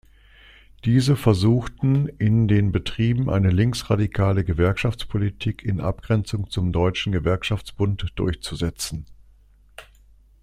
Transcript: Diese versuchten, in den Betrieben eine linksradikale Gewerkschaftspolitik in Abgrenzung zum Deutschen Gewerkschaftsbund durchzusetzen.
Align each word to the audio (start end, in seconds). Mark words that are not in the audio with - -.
Diese 0.83 1.15
versuchten, 1.15 2.07
in 2.17 2.47
den 2.47 2.71
Betrieben 2.71 3.29
eine 3.29 3.51
linksradikale 3.51 4.43
Gewerkschaftspolitik 4.43 5.63
in 5.63 5.79
Abgrenzung 5.79 6.49
zum 6.49 6.71
Deutschen 6.71 7.11
Gewerkschaftsbund 7.11 8.11
durchzusetzen. 8.15 9.05